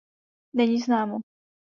[0.53, 1.17] Není známo.